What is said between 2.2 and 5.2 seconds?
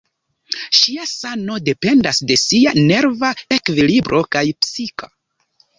de sia nerva ekvilibro, kaj psika.